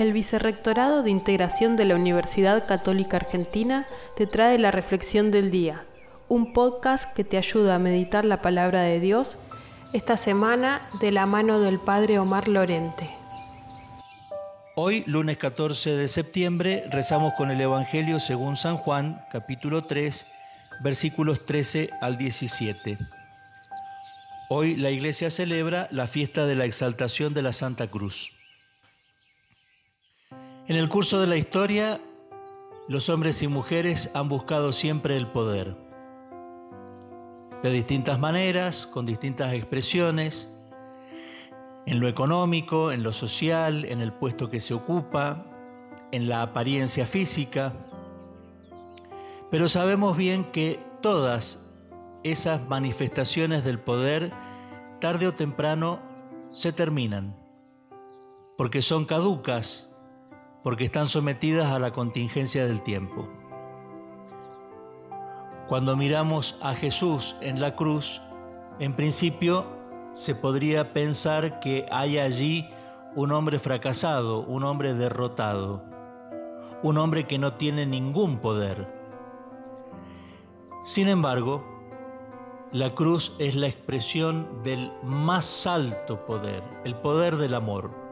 [0.00, 3.84] El Vicerrectorado de Integración de la Universidad Católica Argentina
[4.16, 5.84] te trae la Reflexión del Día,
[6.26, 9.36] un podcast que te ayuda a meditar la palabra de Dios
[9.92, 13.10] esta semana de la mano del Padre Omar Lorente.
[14.74, 20.26] Hoy, lunes 14 de septiembre, rezamos con el Evangelio según San Juan, capítulo 3,
[20.82, 22.96] versículos 13 al 17.
[24.48, 28.39] Hoy la iglesia celebra la fiesta de la exaltación de la Santa Cruz.
[30.70, 32.00] En el curso de la historia,
[32.86, 35.76] los hombres y mujeres han buscado siempre el poder.
[37.60, 40.48] De distintas maneras, con distintas expresiones,
[41.86, 45.44] en lo económico, en lo social, en el puesto que se ocupa,
[46.12, 47.74] en la apariencia física.
[49.50, 51.68] Pero sabemos bien que todas
[52.22, 54.32] esas manifestaciones del poder,
[55.00, 55.98] tarde o temprano,
[56.52, 57.34] se terminan,
[58.56, 59.89] porque son caducas
[60.62, 63.28] porque están sometidas a la contingencia del tiempo.
[65.68, 68.20] Cuando miramos a Jesús en la cruz,
[68.78, 69.66] en principio
[70.12, 72.68] se podría pensar que hay allí
[73.14, 75.84] un hombre fracasado, un hombre derrotado,
[76.82, 78.92] un hombre que no tiene ningún poder.
[80.82, 81.64] Sin embargo,
[82.72, 88.09] la cruz es la expresión del más alto poder, el poder del amor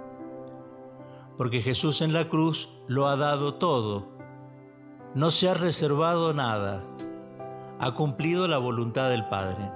[1.39, 4.09] porque Jesús en la cruz lo ha dado todo.
[5.15, 6.83] No se ha reservado nada.
[7.79, 9.71] Ha cumplido la voluntad del Padre.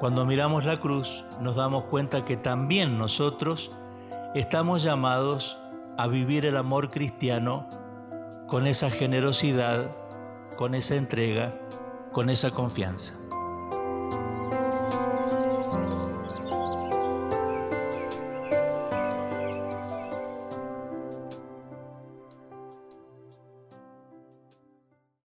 [0.00, 3.70] Cuando miramos la cruz nos damos cuenta que también nosotros
[4.34, 5.58] estamos llamados
[5.96, 7.68] a vivir el amor cristiano
[8.48, 9.90] con esa generosidad,
[10.56, 11.52] con esa entrega,
[12.12, 13.29] con esa confianza.